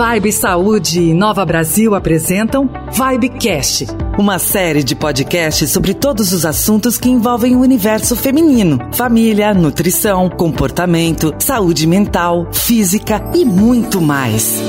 [0.00, 3.86] Vibe Saúde e Nova Brasil apresentam Vibecast,
[4.18, 10.30] uma série de podcasts sobre todos os assuntos que envolvem o universo feminino: família, nutrição,
[10.30, 14.62] comportamento, saúde mental, física e muito mais.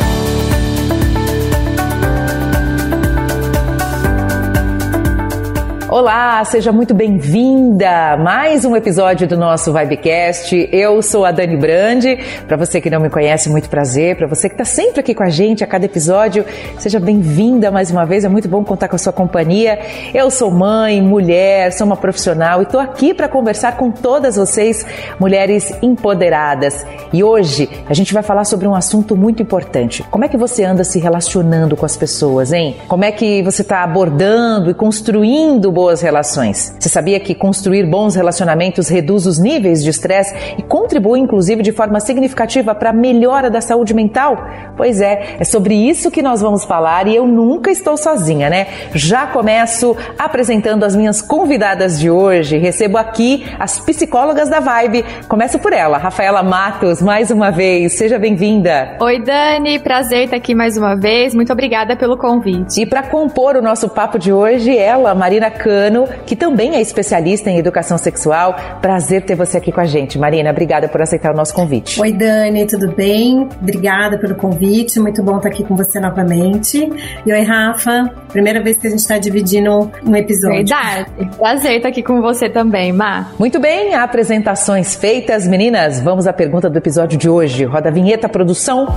[5.91, 10.69] Olá, seja muito bem-vinda mais um episódio do nosso Vibecast.
[10.71, 12.17] Eu sou a Dani Brandi.
[12.47, 14.15] Para você que não me conhece, muito prazer.
[14.15, 16.45] Para você que está sempre aqui com a gente a cada episódio,
[16.79, 18.23] seja bem-vinda mais uma vez.
[18.23, 19.79] É muito bom contar com a sua companhia.
[20.13, 24.85] Eu sou mãe, mulher, sou uma profissional e estou aqui para conversar com todas vocês,
[25.19, 26.85] mulheres empoderadas.
[27.11, 30.03] E hoje a gente vai falar sobre um assunto muito importante.
[30.03, 32.77] Como é que você anda se relacionando com as pessoas, hein?
[32.87, 36.75] Como é que você está abordando e construindo boas relações.
[36.79, 41.71] Você sabia que construir bons relacionamentos reduz os níveis de estresse e contribui, inclusive, de
[41.71, 44.47] forma significativa para a melhora da saúde mental?
[44.77, 48.67] Pois é, é sobre isso que nós vamos falar e eu nunca estou sozinha, né?
[48.93, 52.59] Já começo apresentando as minhas convidadas de hoje.
[52.59, 55.03] Recebo aqui as psicólogas da Vibe.
[55.27, 57.93] Começo por ela, Rafaela Matos, mais uma vez.
[57.93, 58.97] Seja bem-vinda.
[58.99, 59.79] Oi, Dani.
[59.79, 61.33] Prazer estar aqui mais uma vez.
[61.33, 62.79] Muito obrigada pelo convite.
[62.79, 66.81] E para compor o nosso papo de hoje, ela, Marina Câmara Cano, que também é
[66.81, 68.57] especialista em educação sexual.
[68.81, 70.19] Prazer ter você aqui com a gente.
[70.19, 72.01] Marina, obrigada por aceitar o nosso convite.
[72.01, 73.47] Oi, Dani, tudo bem?
[73.61, 74.99] Obrigada pelo convite.
[74.99, 76.89] Muito bom estar aqui com você novamente.
[77.25, 78.11] E oi, Rafa.
[78.33, 80.57] Primeira vez que a gente está dividindo um episódio.
[80.57, 81.09] Verdade.
[81.37, 83.31] Prazer estar aqui com você também, Má.
[83.39, 86.01] Muito bem, apresentações feitas, meninas.
[86.01, 87.63] Vamos à pergunta do episódio de hoje.
[87.63, 88.87] Roda a vinheta, produção.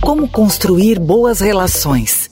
[0.00, 2.31] Como construir boas relações?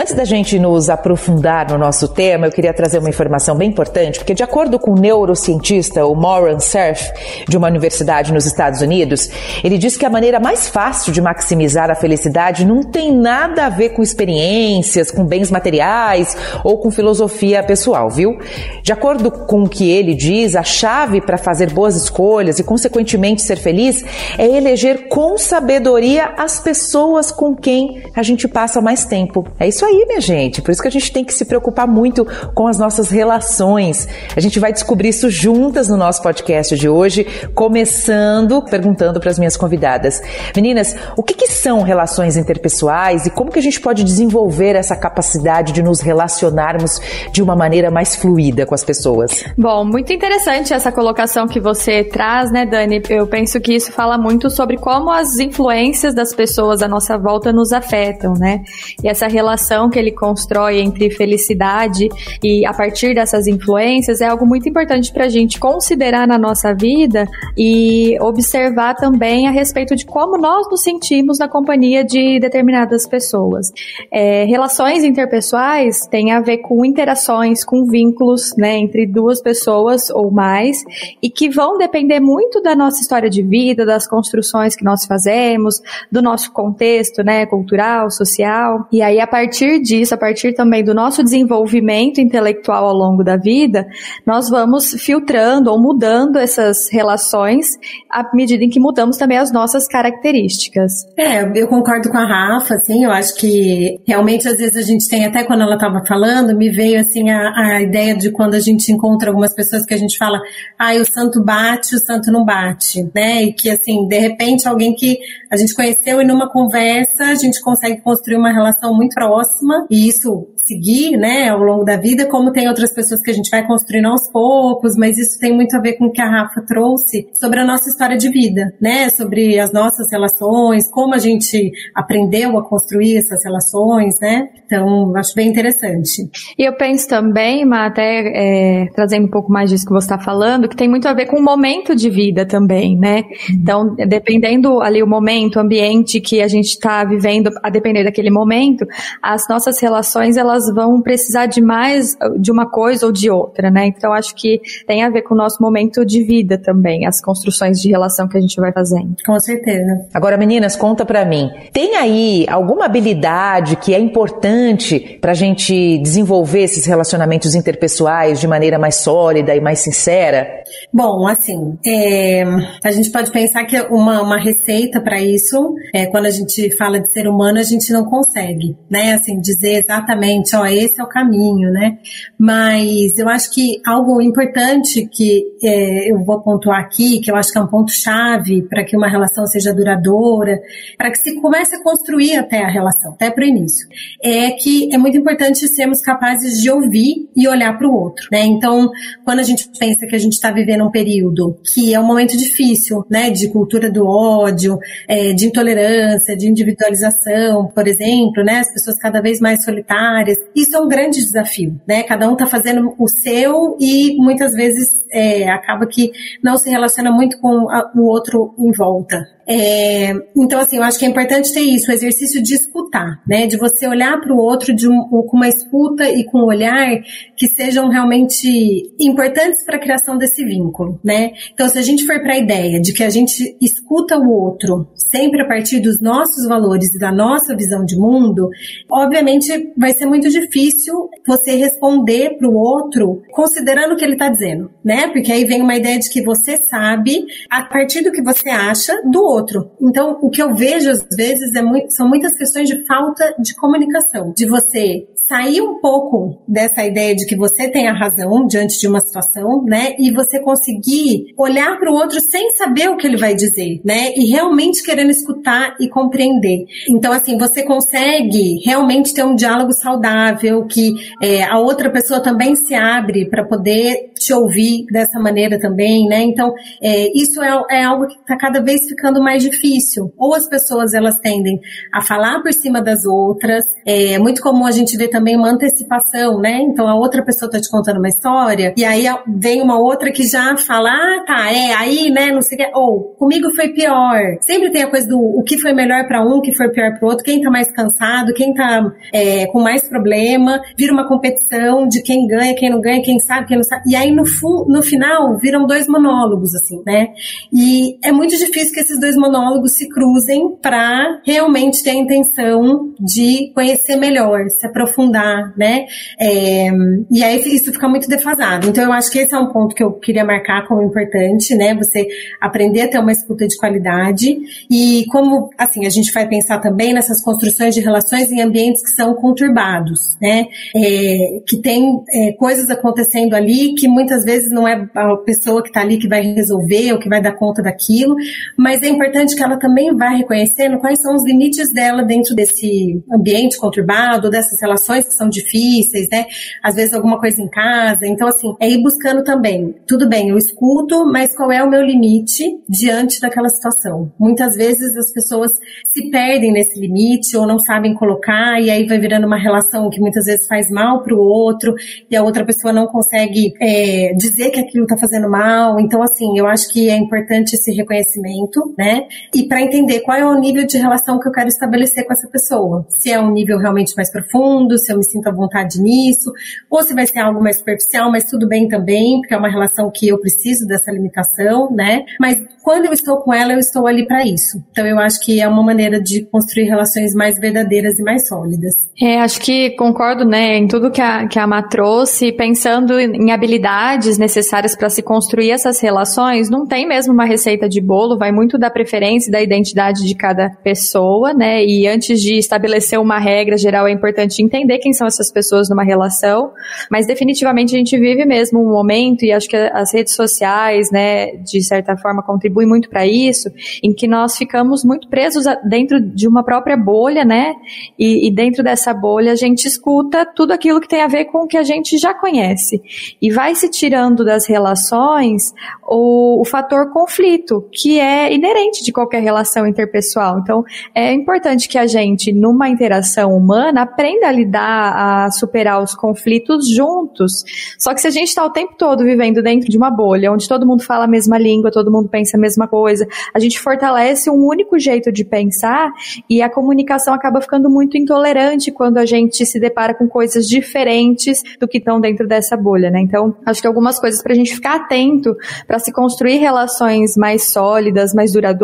[0.00, 4.20] Antes da gente nos aprofundar no nosso tema, eu queria trazer uma informação bem importante,
[4.20, 7.10] porque de acordo com o neurocientista, o Moran Cerf,
[7.48, 9.28] de uma universidade nos Estados Unidos,
[9.64, 13.68] ele diz que a maneira mais fácil de maximizar a felicidade não tem nada a
[13.68, 18.38] ver com experiências, com bens materiais ou com filosofia pessoal, viu?
[18.84, 23.42] De acordo com o que ele diz, a chave para fazer boas escolhas e, consequentemente,
[23.42, 24.04] ser feliz
[24.38, 29.44] é eleger com sabedoria as pessoas com quem a gente passa mais tempo.
[29.58, 30.62] É isso aí minha gente.
[30.62, 34.08] Por isso que a gente tem que se preocupar muito com as nossas relações.
[34.36, 39.38] A gente vai descobrir isso juntas no nosso podcast de hoje, começando perguntando para as
[39.38, 40.20] minhas convidadas.
[40.54, 44.96] Meninas, o que, que são relações interpessoais e como que a gente pode desenvolver essa
[44.96, 47.00] capacidade de nos relacionarmos
[47.32, 49.44] de uma maneira mais fluida com as pessoas?
[49.56, 53.02] Bom, muito interessante essa colocação que você traz, né, Dani?
[53.08, 57.52] Eu penso que isso fala muito sobre como as influências das pessoas à nossa volta
[57.52, 58.62] nos afetam, né?
[59.02, 62.08] E essa relação que ele constrói entre felicidade
[62.42, 66.74] e a partir dessas influências é algo muito importante para a gente considerar na nossa
[66.74, 73.06] vida e observar também a respeito de como nós nos sentimos na companhia de determinadas
[73.06, 73.70] pessoas.
[74.10, 80.30] É, relações interpessoais têm a ver com interações, com vínculos né, entre duas pessoas ou
[80.30, 80.78] mais
[81.22, 85.80] e que vão depender muito da nossa história de vida, das construções que nós fazemos,
[86.10, 88.86] do nosso contexto né, cultural, social.
[88.92, 93.22] E aí, a partir partir disso, a partir também do nosso desenvolvimento intelectual ao longo
[93.22, 93.86] da vida,
[94.26, 97.78] nós vamos filtrando ou mudando essas relações
[98.10, 100.92] à medida em que mudamos também as nossas características.
[101.16, 105.08] É, eu concordo com a Rafa, assim, eu acho que realmente às vezes a gente
[105.08, 108.60] tem, até quando ela estava falando, me veio assim a, a ideia de quando a
[108.60, 110.40] gente encontra algumas pessoas que a gente fala,
[110.78, 113.42] ah, o santo bate, o santo não bate, né?
[113.42, 115.18] E que assim, de repente alguém que
[115.50, 119.86] a gente conheceu e numa conversa a gente consegue construir uma relação muito próxima.
[119.90, 123.48] E isso seguir, né, ao longo da vida, como tem outras pessoas que a gente
[123.48, 126.60] vai construindo aos poucos, mas isso tem muito a ver com o que a Rafa
[126.66, 131.72] trouxe sobre a nossa história de vida, né, sobre as nossas relações, como a gente
[131.94, 136.28] aprendeu a construir essas relações, né, então acho bem interessante.
[136.58, 140.18] E eu penso também, Ma, até é, trazendo um pouco mais disso que você está
[140.18, 144.82] falando, que tem muito a ver com o momento de vida também, né, então dependendo
[144.82, 148.86] ali o momento, o ambiente que a gente está vivendo, a depender daquele momento,
[149.22, 153.70] as nossas relações, elas elas vão precisar de mais de uma coisa ou de outra,
[153.70, 153.86] né?
[153.86, 157.80] Então acho que tem a ver com o nosso momento de vida também, as construções
[157.80, 159.14] de relação que a gente vai fazendo.
[159.24, 160.06] Com certeza.
[160.12, 161.50] Agora, meninas, conta para mim.
[161.72, 168.46] Tem aí alguma habilidade que é importante para a gente desenvolver esses relacionamentos interpessoais de
[168.46, 170.64] maneira mais sólida e mais sincera?
[170.92, 172.44] Bom, assim, é,
[172.84, 177.00] a gente pode pensar que uma, uma receita para isso, é, quando a gente fala
[177.00, 179.14] de ser humano, a gente não consegue, né?
[179.14, 181.98] Assim, dizer exatamente, ó, esse é o caminho, né?
[182.38, 187.52] Mas eu acho que algo importante que é, eu vou pontuar aqui, que eu acho
[187.52, 190.60] que é um ponto-chave para que uma relação seja duradoura,
[190.96, 193.86] para que se comece a construir até a relação, até para o início,
[194.22, 198.44] é que é muito importante sermos capazes de ouvir e olhar para o outro, né?
[198.44, 198.90] Então,
[199.24, 202.36] quando a gente pensa que a gente está vivendo um período que é um momento
[202.36, 204.78] difícil, né, de cultura do ódio,
[205.08, 210.76] é, de intolerância, de individualização, por exemplo, né, as pessoas cada vez mais solitárias, isso
[210.76, 212.02] é um grande desafio, né?
[212.02, 216.10] Cada um está fazendo o seu e muitas vezes é, acaba que
[216.42, 219.37] não se relaciona muito com a, o outro em volta.
[219.50, 223.46] É, então, assim, eu acho que é importante ter isso, o exercício de escutar, né?
[223.46, 227.00] De você olhar para o outro de um, com uma escuta e com um olhar
[227.34, 231.32] que sejam realmente importantes para a criação desse vínculo, né?
[231.54, 234.86] Então, se a gente for para a ideia de que a gente escuta o outro
[235.10, 238.50] sempre a partir dos nossos valores e da nossa visão de mundo,
[238.90, 244.28] obviamente vai ser muito difícil você responder para o outro considerando o que ele está
[244.28, 245.08] dizendo, né?
[245.08, 248.92] Porque aí vem uma ideia de que você sabe a partir do que você acha
[249.10, 249.70] do outro outro.
[249.80, 253.54] Então, o que eu vejo às vezes é muito, são muitas questões de falta de
[253.54, 258.80] comunicação, de você sair um pouco dessa ideia de que você tem a razão diante
[258.80, 259.94] de uma situação, né?
[259.98, 264.12] E você conseguir olhar para o outro sem saber o que ele vai dizer, né?
[264.16, 266.64] E realmente querendo escutar e compreender.
[266.88, 272.56] Então, assim, você consegue realmente ter um diálogo saudável, que é, a outra pessoa também
[272.56, 276.22] se abre para poder te ouvir dessa maneira também, né?
[276.22, 280.12] Então, é, isso é, é algo que está cada vez ficando mais difícil.
[280.16, 281.60] Ou as pessoas elas tendem
[281.92, 283.64] a falar por cima das outras.
[283.86, 286.60] É muito comum a gente ver também uma antecipação, né?
[286.62, 290.26] Então a outra pessoa tá te contando uma história e aí vem uma outra que
[290.26, 294.20] já fala, ah, tá, é, aí, né, não sei o que, ou comigo foi pior.
[294.40, 296.98] Sempre tem a coisa do o que foi melhor para um, o que foi pior
[296.98, 301.88] para outro, quem tá mais cansado, quem tá é, com mais problema, vira uma competição
[301.88, 303.82] de quem ganha, quem não ganha, quem sabe, quem não sabe.
[303.86, 304.24] E aí no,
[304.68, 307.08] no final viram dois monólogos, assim, né?
[307.52, 312.92] E é muito difícil que esses dois monólogos se cruzem para realmente ter a intenção
[312.98, 315.18] de conhecer melhor, se aprofundar
[315.56, 315.86] né?
[316.20, 316.68] É,
[317.10, 318.68] e aí isso fica muito defasado.
[318.68, 321.74] Então eu acho que esse é um ponto que eu queria marcar como importante, né?
[321.74, 322.06] Você
[322.40, 324.36] aprender a ter uma escuta de qualidade
[324.70, 328.90] e como, assim, a gente vai pensar também nessas construções de relações em ambientes que
[328.90, 330.46] são conturbados, né?
[330.74, 335.68] É, que tem é, coisas acontecendo ali que muitas vezes não é a pessoa que
[335.68, 338.16] está ali que vai resolver ou que vai dar conta daquilo,
[338.56, 343.02] mas é importante que ela também vá reconhecendo quais são os limites dela dentro desse
[343.12, 346.26] ambiente conturbado, dessas relações que são difíceis, né?
[346.62, 348.06] Às vezes alguma coisa em casa.
[348.06, 349.74] Então, assim, é ir buscando também.
[349.86, 354.12] Tudo bem, eu escuto, mas qual é o meu limite diante daquela situação?
[354.18, 355.52] Muitas vezes as pessoas
[355.92, 360.00] se perdem nesse limite ou não sabem colocar e aí vai virando uma relação que
[360.00, 361.74] muitas vezes faz mal para o outro
[362.10, 365.78] e a outra pessoa não consegue é, dizer que aquilo está fazendo mal.
[365.80, 368.87] Então, assim, eu acho que é importante esse reconhecimento, né?
[369.34, 372.28] E para entender qual é o nível de relação que eu quero estabelecer com essa
[372.28, 372.86] pessoa.
[372.88, 376.32] Se é um nível realmente mais profundo, se eu me sinto à vontade nisso,
[376.70, 379.90] ou se vai ser algo mais superficial, mas tudo bem também, porque é uma relação
[379.94, 382.04] que eu preciso dessa limitação, né?
[382.20, 384.62] Mas quando eu estou com ela, eu estou ali para isso.
[384.70, 388.74] Então eu acho que é uma maneira de construir relações mais verdadeiras e mais sólidas.
[389.00, 393.30] É, acho que concordo, né, em tudo que a, que a Má trouxe, pensando em
[393.32, 398.32] habilidades necessárias para se construir essas relações, não tem mesmo uma receita de bolo, vai
[398.32, 401.64] muito da preferência e da identidade de cada pessoa, né?
[401.64, 405.82] E antes de estabelecer uma regra geral, é importante entender quem são essas pessoas numa
[405.82, 406.52] relação,
[406.88, 411.36] mas definitivamente a gente vive mesmo um momento, e acho que as redes sociais, né,
[411.38, 413.48] de certa forma contribuem muito para isso,
[413.82, 417.54] em que nós ficamos muito presos dentro de uma própria bolha, né,
[417.98, 421.38] e, e dentro dessa bolha a gente escuta tudo aquilo que tem a ver com
[421.44, 422.80] o que a gente já conhece,
[423.20, 429.22] e vai se tirando das relações o, o fator conflito, que é inerente de qualquer
[429.22, 430.38] relação interpessoal.
[430.38, 435.94] Então, é importante que a gente, numa interação humana, aprenda a lidar a superar os
[435.94, 437.44] conflitos juntos.
[437.78, 440.48] Só que se a gente está o tempo todo vivendo dentro de uma bolha, onde
[440.48, 443.06] todo mundo fala a mesma língua, todo mundo pensa a mesma coisa.
[443.34, 445.90] A gente fortalece um único jeito de pensar
[446.28, 451.42] e a comunicação acaba ficando muito intolerante quando a gente se depara com coisas diferentes
[451.58, 453.00] do que estão dentro dessa bolha, né?
[453.00, 457.50] Então, acho que algumas coisas para a gente ficar atento para se construir relações mais
[457.50, 458.57] sólidas, mais duradouras,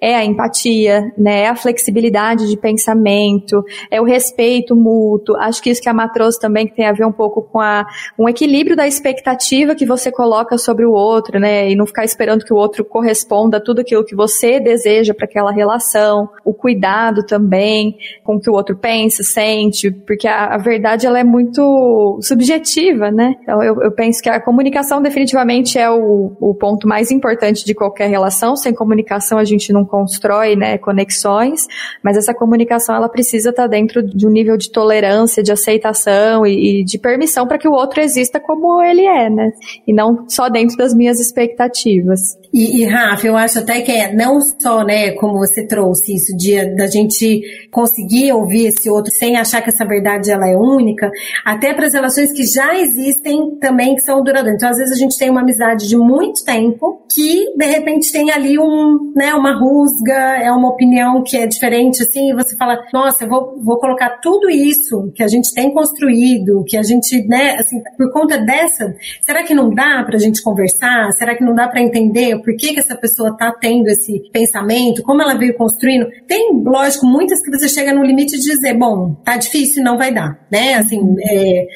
[0.00, 1.42] é a empatia, né?
[1.42, 5.36] É a flexibilidade de pensamento, é o respeito mútuo.
[5.36, 7.86] Acho que isso que a Má trouxe também tem a ver um pouco com a,
[8.18, 11.70] um equilíbrio da expectativa que você coloca sobre o outro, né?
[11.70, 15.26] E não ficar esperando que o outro corresponda a tudo aquilo que você deseja para
[15.26, 16.28] aquela relação.
[16.44, 21.18] O cuidado também com o que o outro pensa, sente, porque a, a verdade ela
[21.18, 23.34] é muito subjetiva, né?
[23.42, 27.74] Então eu, eu penso que a comunicação definitivamente é o, o ponto mais importante de
[27.74, 28.56] qualquer relação.
[28.56, 31.66] Sem comunicação a gente não constrói, né, conexões,
[32.02, 36.46] mas essa comunicação ela precisa estar tá dentro de um nível de tolerância, de aceitação
[36.46, 39.52] e, e de permissão para que o outro exista como ele é, né?
[39.86, 42.20] E não só dentro das minhas expectativas.
[42.52, 46.36] E, e Rafa, eu acho até que é não só, né, como você trouxe isso,
[46.36, 51.10] de da gente conseguir ouvir esse outro sem achar que essa verdade ela é única,
[51.44, 54.56] até para as relações que já existem também que são duradouras.
[54.56, 58.30] Então, às vezes a gente tem uma amizade de muito tempo que de repente tem
[58.30, 62.78] ali um, né, uma rusga, é uma opinião que é diferente assim, e você fala,
[62.92, 67.26] nossa, eu vou, vou colocar tudo isso que a gente tem construído, que a gente,
[67.26, 71.10] né, assim, por conta dessa, será que não dá para a gente conversar?
[71.12, 75.02] Será que não dá para entender por que que essa pessoa tá tendo esse pensamento,
[75.02, 76.06] como ela veio construindo?
[76.26, 80.12] Tem, lógico, muitas que você chega no limite de dizer, bom, tá difícil, não vai
[80.12, 80.74] dar, né?
[80.74, 81.66] Assim, é,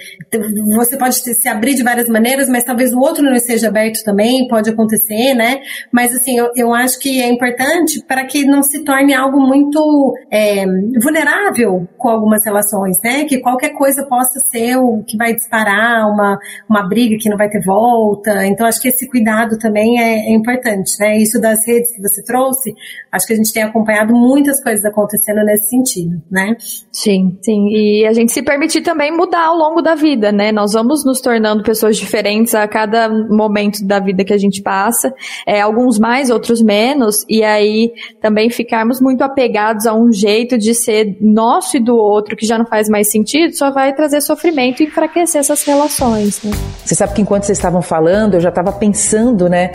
[0.76, 4.46] você pode se abrir de várias maneiras, mas talvez o outro não esteja aberto também,
[4.48, 5.60] pode acontecer, né?
[5.92, 10.14] Mas assim, eu, eu acho que é importante para que não se torne algo muito
[10.30, 10.64] é,
[11.02, 13.24] vulnerável com algumas relações, né?
[13.24, 17.48] Que qualquer coisa possa ser o que vai disparar uma, uma briga que não vai
[17.48, 18.46] ter volta.
[18.46, 21.18] Então, acho que esse cuidado também é, é importante, né?
[21.18, 22.74] Isso das redes que você trouxe,
[23.12, 26.56] acho que a gente tem acompanhado muitas coisas acontecendo nesse sentido, né?
[26.92, 27.68] Sim, sim.
[27.68, 30.52] E a gente se permitir também mudar ao longo da vida, né?
[30.52, 35.12] Nós vamos nos tornando pessoas diferentes a cada momento da vida que a gente passa,
[35.46, 40.74] é, alguns mais, outros menos, e aí também ficarmos muito apegados a um jeito de
[40.74, 44.82] ser nosso e do outro que já não faz mais sentido, só vai trazer sofrimento
[44.82, 46.42] e enfraquecer essas relações.
[46.42, 46.52] Né?
[46.84, 49.72] Você sabe que enquanto vocês estavam falando, eu já estava pensando, né,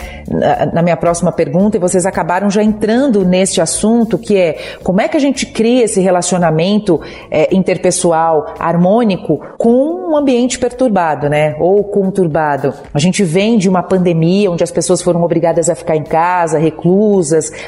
[0.74, 5.08] na, minha próxima pergunta, e vocês acabaram já entrando neste assunto, que é como é
[5.08, 11.56] que a gente cria esse relacionamento é, interpessoal harmônico com um ambiente perturbado, né?
[11.60, 12.74] Ou conturbado.
[12.94, 16.58] A gente vem de uma pandemia onde as pessoas foram obrigadas a ficar em casa,
[16.58, 16.80] reclusas,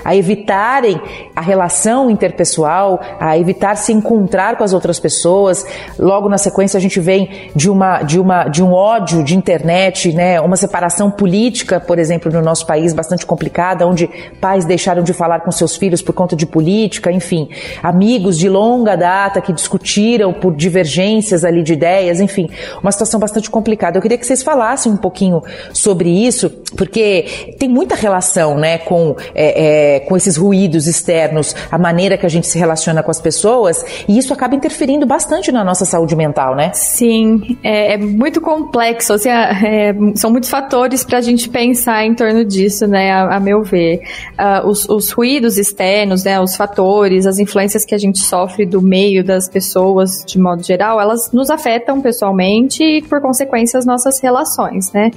[0.06, 1.00] a evitarem
[1.36, 5.66] a relação interpessoal, a evitar se encontrar com as outras pessoas.
[5.98, 10.14] Logo na sequência a gente vem de uma de uma de um ódio de internet,
[10.14, 10.40] né?
[10.40, 15.42] Uma separação política, por exemplo, no nosso país bastante complicada, onde pais deixaram de falar
[15.42, 17.50] com seus filhos por conta de política, enfim,
[17.82, 22.50] amigos de longa data que discutiram por divergências ali de ideias, enfim,
[22.82, 23.98] uma situação bastante complicada.
[23.98, 25.42] Eu queria que vocês falassem um pouquinho
[25.74, 31.78] sobre isso, porque tem muita relação, né, com, é, é, com esses ruídos externos, a
[31.78, 35.64] maneira que a gente se relaciona com as pessoas, e isso acaba interferindo bastante na
[35.64, 36.72] nossa saúde mental, né?
[36.74, 42.14] Sim, é, é muito complexo, assim, é, são muitos fatores para a gente pensar em
[42.14, 44.02] torno disso, né, a, a meu ver.
[44.40, 48.82] Uh, os, os ruídos externos, né, os fatores, as influências que a gente sofre do
[48.82, 54.20] meio das pessoas, de modo geral, elas nos afetam pessoalmente e, por consequência, as nossas
[54.20, 55.12] relações, né?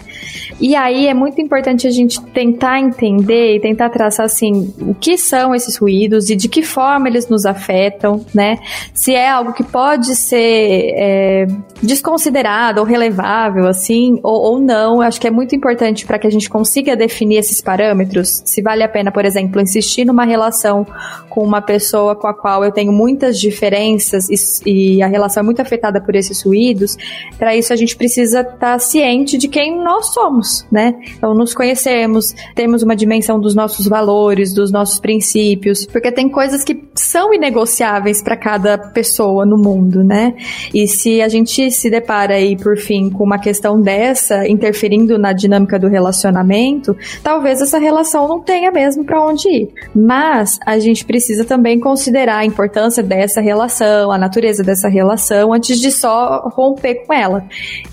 [0.61, 5.55] E aí é muito importante a gente tentar entender e tentar assim, o que são
[5.55, 8.59] esses ruídos e de que forma eles nos afetam, né?
[8.93, 11.47] Se é algo que pode ser é,
[11.83, 14.97] desconsiderado ou relevável, assim, ou, ou não.
[14.97, 18.43] Eu acho que é muito importante para que a gente consiga definir esses parâmetros.
[18.45, 20.87] Se vale a pena, por exemplo, insistir numa relação
[21.29, 25.45] com uma pessoa com a qual eu tenho muitas diferenças e, e a relação é
[25.45, 26.97] muito afetada por esses ruídos,
[27.39, 30.95] para isso a gente precisa estar tá ciente de quem nós somos, né?
[31.17, 36.65] Então, nos conhecemos, temos uma dimensão dos nossos valores, dos nossos princípios, porque tem coisas
[36.65, 40.35] que são inegociáveis para cada pessoa no mundo, né?
[40.75, 45.33] E se a gente se depara aí, por fim, com uma questão dessa interferindo na
[45.33, 49.69] dinâmica do relacionamento, talvez essa relação não tenha mesmo para onde ir.
[49.95, 55.79] Mas a gente precisa também considerar a importância dessa relação, a natureza dessa relação, antes
[55.79, 57.45] de só romper com ela.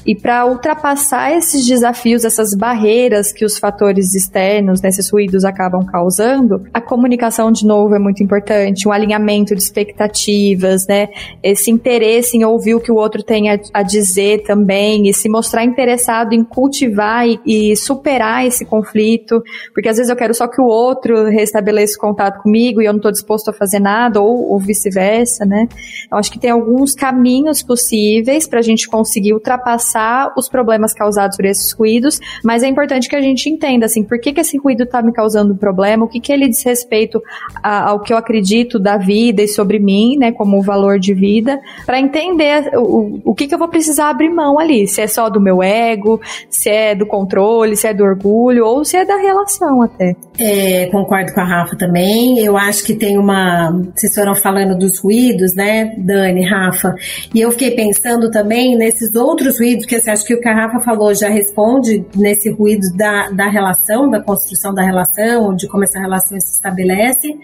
[0.04, 6.64] E para ultrapassar esses desafios, essas barreiras que os fatores externos, né, ruídos acabam causando,
[6.74, 11.10] a comunicação de novo é muito importante, um alinhamento de expectativas, né?
[11.44, 15.28] Esse interesse em ouvir o que o outro tem a, a dizer também e se
[15.28, 19.42] mostrar interessado em cultivar e, e superar esse conflito,
[19.74, 22.98] porque às vezes eu quero só que o outro restabeleça contato comigo e eu não
[22.98, 25.68] estou disposto a fazer nada, ou, ou vice-versa, né?
[26.12, 31.38] Eu acho que tem alguns caminhos possíveis para a gente conseguir ultrapassar os problemas causados
[31.38, 34.58] por esses ruídos, mas é importante que a gente entenda, assim, por que, que esse
[34.58, 37.22] ruído está me causando um problema, o que, que ele diz respeito
[37.62, 41.60] a, ao que eu acredito da vida e sobre mim, né, como valor de vida,
[41.86, 45.30] para entender o, o que, que eu vou precisar abrir mão ali, se é só
[45.30, 46.20] do meu ego,
[46.50, 50.16] se é do controle, se é do orgulho, ou se é da relação até.
[50.40, 52.40] É, concordo com a Rafa também.
[52.40, 53.72] Eu acho que tem uma.
[53.96, 56.96] Vocês foram falando dos ruídos, né, Dani, Rafa?
[57.34, 60.80] E eu fiquei pensando também nesses outros ruídos, porque acha que o que a Rafa
[60.80, 66.00] falou já responde nesse ruído da, da relação, da construção da relação, de como essa
[66.00, 67.38] relação se estabelece.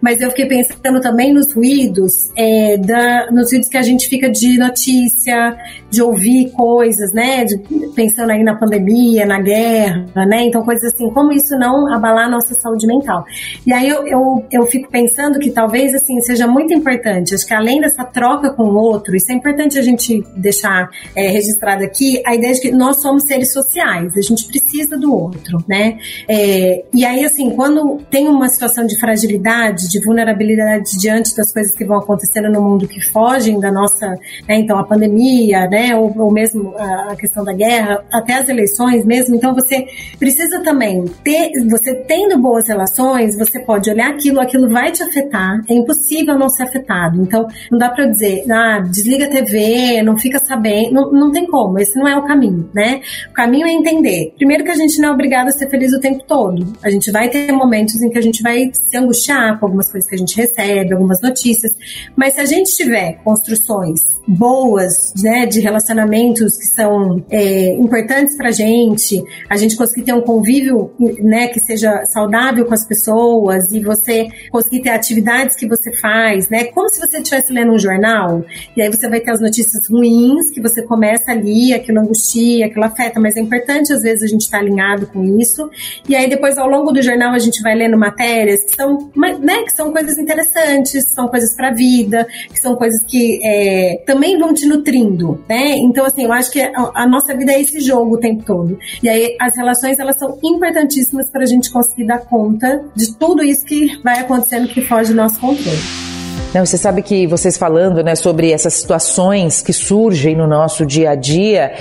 [0.00, 4.30] Mas eu fiquei pensando também nos ruídos, é, da, nos ruídos que a gente fica
[4.30, 5.56] de notícia,
[5.90, 7.44] de ouvir coisas, né?
[7.44, 7.58] De,
[7.94, 10.42] pensando aí na pandemia, na guerra, né?
[10.44, 13.24] Então, coisas assim, como isso não abalar a nossa saúde mental.
[13.66, 17.54] E aí eu, eu, eu fico pensando que talvez, assim, seja muito importante, acho que
[17.54, 22.22] além dessa troca com o outro, isso é importante a gente deixar é, registrado aqui,
[22.26, 25.98] a ideia de que nós somos seres sociais, a gente precisa do outro, né?
[26.28, 27.73] É, e aí, assim, quando
[28.10, 32.88] tem uma situação de fragilidade, de vulnerabilidade diante das coisas que vão acontecendo no mundo
[32.88, 34.06] que fogem da nossa,
[34.48, 39.04] né, então a pandemia, né, ou, ou mesmo a questão da guerra, até as eleições
[39.04, 39.86] mesmo, então você
[40.18, 45.60] precisa também ter, você tendo boas relações, você pode olhar aquilo, aquilo vai te afetar,
[45.68, 50.16] é impossível não ser afetado, então não dá para dizer, ah, desliga a TV, não
[50.16, 53.00] fica sabendo, não, não tem como, esse não é o caminho, né?
[53.30, 56.00] O caminho é entender, primeiro que a gente não é obrigado a ser feliz o
[56.00, 59.66] tempo todo, a gente vai ter momentos em que a gente vai se angustiar com
[59.66, 61.72] algumas coisas que a gente recebe, algumas notícias,
[62.16, 68.50] mas se a gente tiver construções boas, né, de relacionamentos que são é, importantes pra
[68.50, 70.90] gente, a gente conseguir ter um convívio,
[71.20, 76.48] né, que seja saudável com as pessoas e você conseguir ter atividades que você faz,
[76.48, 78.44] né, como se você estivesse lendo um jornal.
[78.76, 82.84] E aí você vai ter as notícias ruins que você começa ali, aquilo angustia, aquilo
[82.84, 85.70] afeta, mas é importante às vezes a gente estar tá alinhado com isso.
[86.08, 89.62] E aí depois ao longo do jornal a gente vai lendo matérias que são, né,
[89.62, 94.38] que são coisas interessantes, são coisas para a vida, que são coisas que é, também
[94.38, 95.76] vão te nutrindo, né?
[95.78, 98.78] Então, assim, eu acho que a, a, nossa vida é esse jogo o tempo todo.
[99.02, 103.42] E aí, as relações, elas são importantíssimas para a gente conseguir dar conta de tudo
[103.42, 106.13] isso que vai acontecendo que foge do nosso controle.
[106.54, 111.10] Não, você sabe que vocês falando, né, sobre essas situações que surgem no nosso dia
[111.10, 111.72] a dia,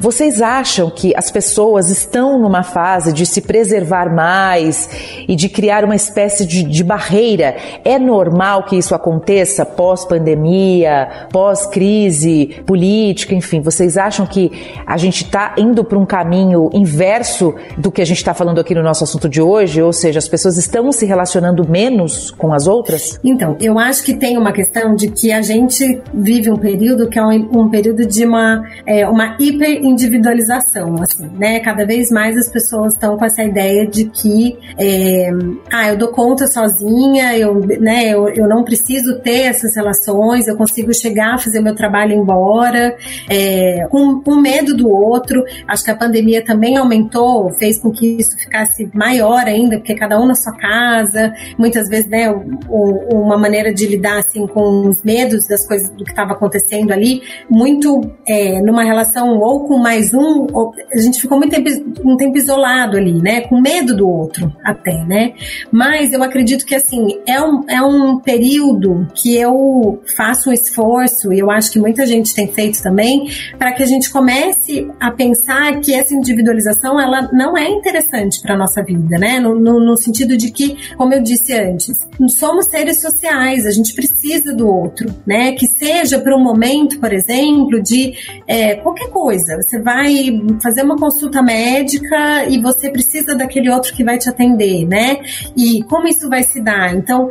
[0.00, 4.90] vocês acham que as pessoas estão numa fase de se preservar mais
[5.28, 7.56] e de criar uma espécie de, de barreira?
[7.84, 13.60] É normal que isso aconteça pós-pandemia, pós-crise política, enfim?
[13.60, 14.50] Vocês acham que
[14.84, 18.74] a gente está indo para um caminho inverso do que a gente está falando aqui
[18.74, 19.80] no nosso assunto de hoje?
[19.80, 23.20] Ou seja, as pessoas estão se relacionando menos com as outras?
[23.22, 27.18] Então, eu acho que tem uma questão de que a gente vive um período que
[27.18, 31.60] é um, um período de uma, é, uma hiperindividualização, assim, né?
[31.60, 35.30] Cada vez mais as pessoas estão com essa ideia de que, é,
[35.70, 40.56] ah, eu dou conta sozinha, eu, né, eu, eu não preciso ter essas relações, eu
[40.56, 42.96] consigo chegar, fazer meu trabalho embora,
[43.28, 45.44] é, com, com medo do outro.
[45.68, 50.20] Acho que a pandemia também aumentou, fez com que isso ficasse maior ainda, porque cada
[50.20, 52.30] um na sua casa, muitas vezes, né,
[52.68, 56.92] uma maneira de lidar lidar assim com os medos das coisas do que estava acontecendo
[56.92, 61.68] ali, muito é, numa relação ou com mais um, ou, a gente ficou muito tempo,
[62.04, 63.42] um tempo isolado ali, né?
[63.42, 65.34] Com medo do outro até, né?
[65.70, 71.32] Mas eu acredito que assim é um, é um período que eu faço um esforço
[71.32, 75.10] e eu acho que muita gente tem feito também para que a gente comece a
[75.10, 79.40] pensar que essa individualização ela não é interessante para nossa vida, né?
[79.40, 81.98] No, no, no sentido de que, como eu disse antes,
[82.38, 85.52] somos seres sociais, a gente precisa do outro, né?
[85.52, 88.14] Que seja para um momento, por exemplo, de
[88.46, 89.56] é, qualquer coisa.
[89.56, 94.86] Você vai fazer uma consulta médica e você precisa daquele outro que vai te atender,
[94.86, 95.18] né?
[95.56, 96.94] E como isso vai se dar?
[96.94, 97.30] Então,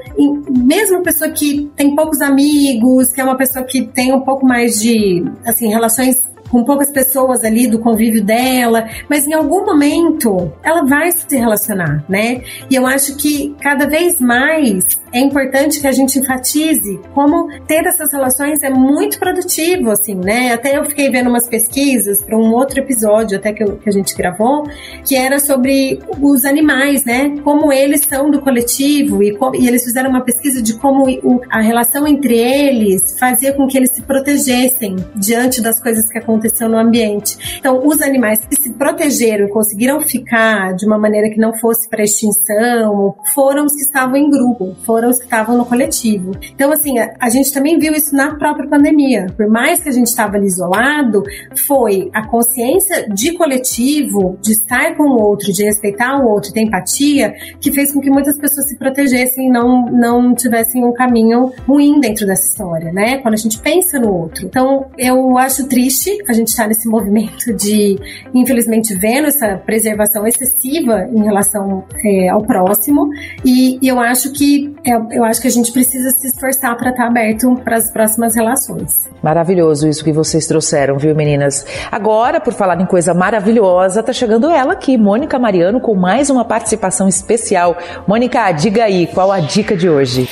[0.49, 4.79] mesmo pessoa que tem poucos amigos, que é uma pessoa que tem um pouco mais
[4.79, 10.83] de, assim, relações com poucas pessoas ali do convívio dela, mas em algum momento ela
[10.83, 12.41] vai se relacionar, né?
[12.69, 17.85] E eu acho que cada vez mais é importante que a gente enfatize como ter
[17.85, 20.53] essas relações é muito produtivo, assim, né?
[20.53, 23.91] Até eu fiquei vendo umas pesquisas para um outro episódio até que, eu, que a
[23.93, 24.63] gente gravou,
[25.05, 27.33] que era sobre os animais, né?
[27.43, 31.41] Como eles são do coletivo e, como, e eles fizeram uma pesquisa de como o,
[31.49, 36.34] a relação entre eles fazia com que eles se protegessem diante das coisas que aconteciam
[36.35, 37.57] aconteceu no ambiente.
[37.57, 41.89] Então, os animais que se protegeram e conseguiram ficar de uma maneira que não fosse
[41.89, 46.31] para extinção, foram os que estavam em grupo, foram os que estavam no coletivo.
[46.53, 49.27] Então, assim, a, a gente também viu isso na própria pandemia.
[49.35, 51.23] Por mais que a gente estava ali isolado,
[51.65, 56.61] foi a consciência de coletivo, de estar com o outro, de respeitar o outro, ter
[56.61, 61.51] empatia, que fez com que muitas pessoas se protegessem e não, não tivessem um caminho
[61.67, 63.17] ruim dentro dessa história, né?
[63.19, 64.45] Quando a gente pensa no outro.
[64.45, 67.97] Então, eu acho triste a gente estar nesse movimento de,
[68.33, 73.09] infelizmente, vendo essa preservação excessiva em relação é, ao próximo.
[73.43, 76.91] E, e, eu acho que é, eu acho que a gente precisa se esforçar para
[76.91, 78.91] estar aberto para as próximas relações.
[79.21, 81.65] Maravilhoso isso que vocês trouxeram, viu, meninas?
[81.91, 86.45] Agora, por falar em coisa maravilhosa, tá chegando ela aqui, Mônica Mariano, com mais uma
[86.45, 87.77] participação especial.
[88.07, 90.27] Mônica, diga aí, qual a dica de hoje?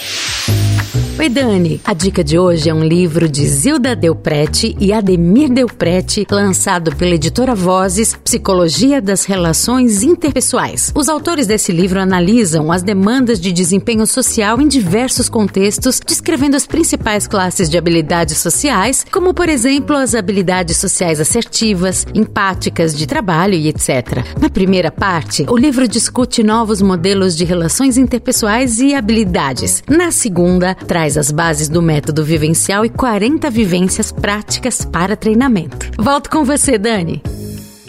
[1.16, 1.80] Oi, Dani.
[1.86, 7.14] A dica de hoje é um livro de Zilda Delprete e Ademir Delprete, lançado pela
[7.14, 10.92] editora Vozes, Psicologia das Relações Interpessoais.
[10.96, 16.66] Os autores desse livro analisam as demandas de desempenho social em diversos contextos, descrevendo as
[16.66, 23.54] principais classes de habilidades sociais, como, por exemplo, as habilidades sociais assertivas, empáticas de trabalho
[23.54, 24.26] e etc.
[24.42, 29.84] Na primeira parte, o livro discute novos modelos de relações interpessoais e habilidades.
[29.88, 35.92] Na segunda, traz traz as bases do método vivencial e 40 vivências práticas para treinamento.
[36.02, 37.22] Volto com você, Dani.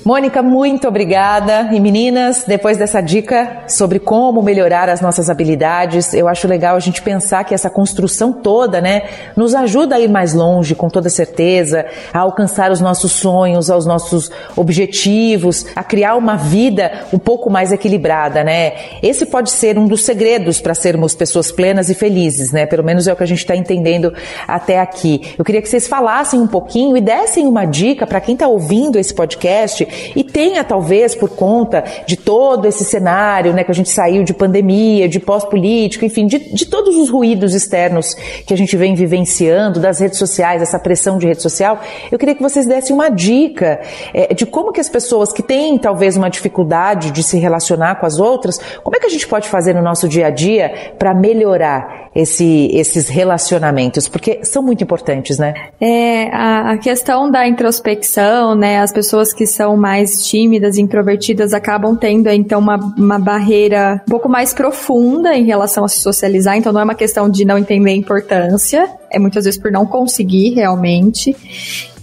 [0.05, 1.71] Mônica, muito obrigada.
[1.73, 6.81] E meninas, depois dessa dica sobre como melhorar as nossas habilidades, eu acho legal a
[6.81, 11.09] gente pensar que essa construção toda, né, nos ajuda a ir mais longe, com toda
[11.09, 17.49] certeza, a alcançar os nossos sonhos, aos nossos objetivos, a criar uma vida um pouco
[17.49, 18.75] mais equilibrada, né?
[19.03, 22.67] Esse pode ser um dos segredos para sermos pessoas plenas e felizes, né?
[22.67, 24.13] Pelo menos é o que a gente está entendendo
[24.47, 25.33] até aqui.
[25.39, 28.99] Eu queria que vocês falassem um pouquinho e dessem uma dica para quem está ouvindo
[28.99, 33.91] esse podcast e tenha talvez por conta de todo esse cenário, né, que a gente
[33.91, 38.15] saiu de pandemia, de pós-político, enfim, de, de todos os ruídos externos
[38.47, 41.81] que a gente vem vivenciando, das redes sociais, essa pressão de rede social,
[42.11, 43.81] eu queria que vocês dessem uma dica
[44.13, 48.07] é, de como que as pessoas que têm talvez uma dificuldade de se relacionar com
[48.07, 51.15] as outras, como é que a gente pode fazer no nosso dia a dia para
[51.15, 55.53] melhorar esse, esses relacionamentos, porque são muito importantes, né?
[55.81, 61.95] É, a, a questão da introspecção, né, as pessoas que são mais tímidas, introvertidas, acabam
[61.95, 66.73] tendo então uma, uma barreira um pouco mais profunda em relação a se socializar, então
[66.73, 70.55] não é uma questão de não entender a importância, é muitas vezes por não conseguir
[70.55, 71.35] realmente.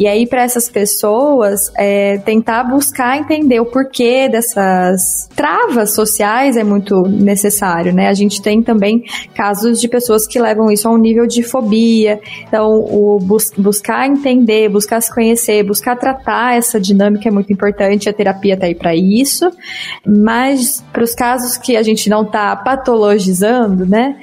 [0.02, 6.64] E aí, para essas pessoas, é, tentar buscar entender o porquê dessas travas sociais é
[6.64, 8.08] muito necessário, né?
[8.08, 9.04] A gente tem também
[9.36, 12.20] casos de pessoas que levam isso a um nível de fobia.
[12.48, 18.10] Então, o bus buscar entender, buscar se conhecer, buscar tratar essa dinâmica é muito importante.
[18.10, 19.52] A terapia tá aí para isso.
[20.04, 24.16] Mas, para os casos que a gente não tá patologizando, né?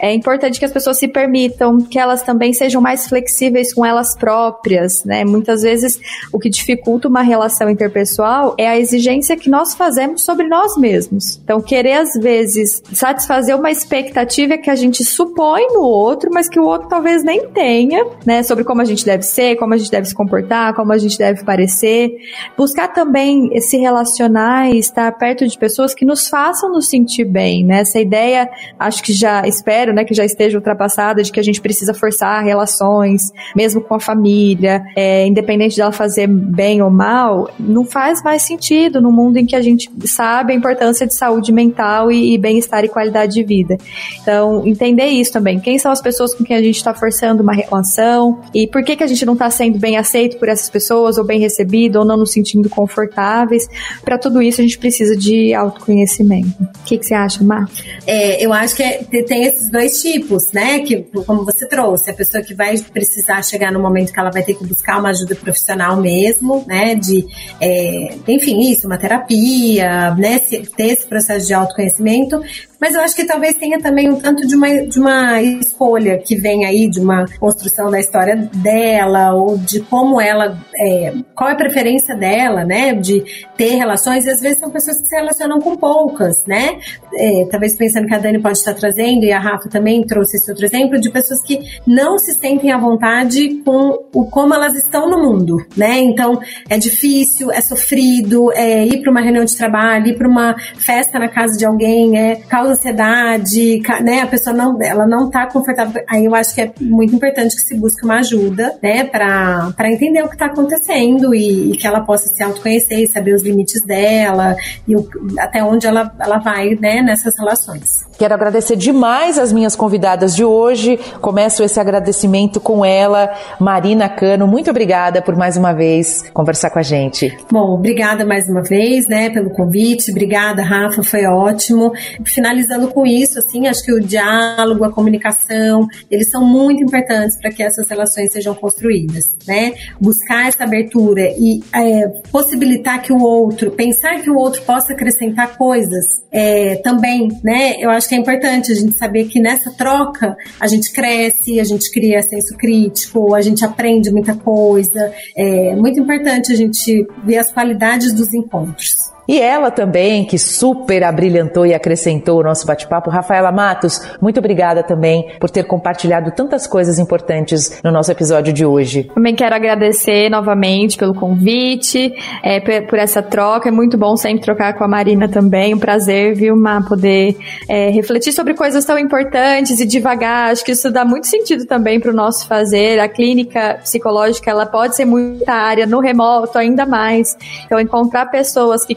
[0.00, 4.16] É importante que as pessoas se permitam, que elas também sejam mais flexíveis com elas
[4.16, 5.24] próprias, né?
[5.24, 5.98] Muitas vezes
[6.32, 11.40] o que dificulta uma relação interpessoal é a exigência que nós fazemos sobre nós mesmos.
[11.42, 16.60] Então, querer às vezes satisfazer uma expectativa que a gente supõe no outro, mas que
[16.60, 18.42] o outro talvez nem tenha, né?
[18.42, 21.18] Sobre como a gente deve ser, como a gente deve se comportar, como a gente
[21.18, 22.16] deve parecer.
[22.56, 27.64] Buscar também se relacionar e estar perto de pessoas que nos façam nos sentir bem,
[27.64, 27.80] né?
[27.80, 31.60] Essa ideia, acho que já espero, né, que já esteja ultrapassada de que a gente
[31.60, 37.84] precisa forçar relações, mesmo com a família, é, independente dela fazer bem ou mal, não
[37.84, 42.10] faz mais sentido no mundo em que a gente sabe a importância de saúde mental
[42.10, 43.76] e, e bem-estar e qualidade de vida.
[44.22, 45.58] Então, entender isso também.
[45.60, 48.96] Quem são as pessoas com quem a gente está forçando uma relação e por que,
[48.96, 52.04] que a gente não está sendo bem aceito por essas pessoas ou bem recebido ou
[52.04, 53.68] não nos sentindo confortáveis.
[54.04, 56.62] Para tudo isso, a gente precisa de autoconhecimento.
[56.62, 57.68] O que, que você acha, Mar?
[58.06, 60.80] É, eu acho que é, tem esses dois tipos, né?
[60.80, 64.42] Que, como você trouxe, a pessoa que vai precisar chegar no momento que ela vai
[64.42, 66.94] ter que buscar uma ajuda profissional mesmo, né?
[66.94, 67.26] De,
[67.60, 70.38] é, enfim, isso, uma terapia, né?
[70.38, 72.42] Ter esse processo de autoconhecimento.
[72.80, 76.36] Mas eu acho que talvez tenha também um tanto de uma, de uma escolha que
[76.36, 81.52] vem aí, de uma construção da história dela, ou de como ela, é, qual é
[81.52, 82.92] a preferência dela, né?
[82.92, 83.24] De
[83.56, 86.78] ter relações, e às vezes são pessoas que se relacionam com poucas, né?
[87.14, 90.50] É, talvez pensando que a Dani pode estar trazendo, e a Rafa também trouxe esse
[90.50, 91.60] outro exemplo, de pessoas que
[91.94, 95.98] não se sentem à vontade com o como elas estão no mundo, né?
[96.00, 100.56] Então é difícil, é sofrido, é ir para uma reunião de trabalho, ir para uma
[100.76, 104.20] festa na casa de alguém, é causa ansiedade, né?
[104.22, 106.02] A pessoa não, ela não tá confortável.
[106.08, 109.04] Aí eu acho que é muito importante que se busque uma ajuda, né?
[109.04, 113.34] Para entender o que está acontecendo e, e, que ela possa se autoconhecer e saber
[113.34, 115.06] os limites dela e o,
[115.38, 117.02] até onde ela, ela vai, né?
[117.02, 118.03] Nessas relações.
[118.18, 120.98] Quero agradecer demais as minhas convidadas de hoje.
[121.20, 124.46] Começo esse agradecimento com ela, Marina Cano.
[124.46, 127.36] Muito obrigada por mais uma vez conversar com a gente.
[127.50, 130.10] Bom, obrigada mais uma vez, né, pelo convite.
[130.10, 131.92] Obrigada, Rafa, foi ótimo.
[132.24, 137.50] Finalizando com isso, assim, acho que o diálogo, a comunicação, eles são muito importantes para
[137.50, 139.74] que essas relações sejam construídas, né?
[140.00, 145.56] Buscar essa abertura e é, possibilitar que o outro, pensar que o outro possa acrescentar
[145.56, 147.74] coisas é, também, né?
[147.78, 151.64] Eu acho que é importante a gente saber que nessa troca a gente cresce, a
[151.64, 155.12] gente cria senso crítico, a gente aprende muita coisa.
[155.36, 159.13] É muito importante a gente ver as qualidades dos encontros.
[159.26, 164.82] E ela também, que super abrilhantou e acrescentou o nosso bate-papo, Rafaela Matos, muito obrigada
[164.82, 169.04] também por ter compartilhado tantas coisas importantes no nosso episódio de hoje.
[169.14, 173.68] Também quero agradecer novamente pelo convite, é, por essa troca.
[173.68, 175.74] É muito bom sempre trocar com a Marina também.
[175.74, 177.36] Um prazer, viu, Má, poder
[177.68, 180.50] é, refletir sobre coisas tão importantes e devagar.
[180.50, 182.98] Acho que isso dá muito sentido também para o nosso fazer.
[182.98, 187.36] A clínica psicológica, ela pode ser muita área no remoto, ainda mais.
[187.64, 188.94] Então, encontrar pessoas que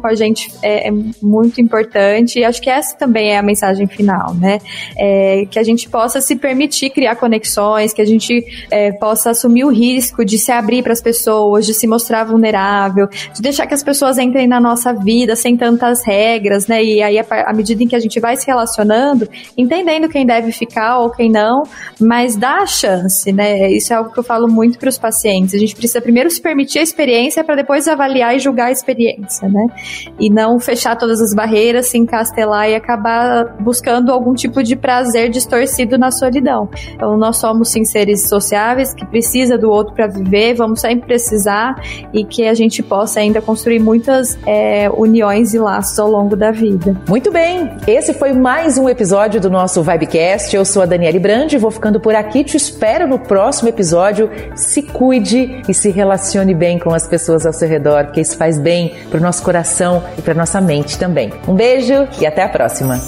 [0.00, 3.86] com a gente é, é, muito importante e acho que essa também é a mensagem
[3.86, 4.58] final, né?
[4.96, 9.64] É, que a gente possa se permitir criar conexões, que a gente é, possa assumir
[9.64, 13.74] o risco de se abrir para as pessoas, de se mostrar vulnerável, de deixar que
[13.74, 16.82] as pessoas entrem na nossa vida sem tantas regras, né?
[16.82, 20.98] E aí, à medida em que a gente vai se relacionando, entendendo quem deve ficar
[20.98, 21.62] ou quem não,
[22.00, 23.70] mas dá a chance, né?
[23.70, 25.54] Isso é algo que eu falo muito para os pacientes.
[25.54, 29.48] A gente precisa primeiro se permitir a experiência para depois avaliar e julgar a experiência,
[29.48, 29.59] né?
[29.60, 29.74] Né?
[30.18, 35.30] E não fechar todas as barreiras, se encastelar e acabar buscando algum tipo de prazer
[35.30, 36.68] distorcido na solidão.
[36.94, 41.80] Então, nós somos sim seres sociáveis que precisa do outro para viver, vamos sempre precisar
[42.12, 46.50] e que a gente possa ainda construir muitas é, uniões e laços ao longo da
[46.50, 46.96] vida.
[47.08, 50.54] Muito bem, esse foi mais um episódio do nosso Vibecast.
[50.54, 52.44] Eu sou a Daniele Brandi, vou ficando por aqui.
[52.44, 54.30] Te espero no próximo episódio.
[54.54, 58.58] Se cuide e se relacione bem com as pessoas ao seu redor, porque isso faz
[58.58, 61.32] bem para o nosso coração e para nossa mente também.
[61.48, 63.00] Um beijo e até a próxima.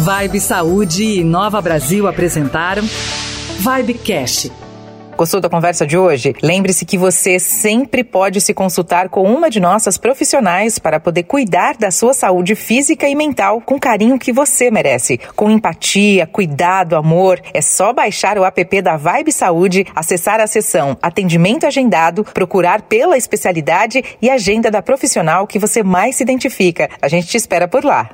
[0.00, 2.84] Vibe Saúde e Nova Brasil apresentaram
[3.60, 4.50] Vibe Cash
[5.16, 6.34] Gostou da conversa de hoje?
[6.42, 11.76] Lembre-se que você sempre pode se consultar com uma de nossas profissionais para poder cuidar
[11.76, 15.18] da sua saúde física e mental com carinho que você merece.
[15.36, 17.40] Com empatia, cuidado, amor.
[17.52, 23.16] É só baixar o app da Vibe Saúde, acessar a seção Atendimento Agendado, procurar pela
[23.16, 26.88] especialidade e agenda da profissional que você mais se identifica.
[27.00, 28.08] A gente te espera por lá.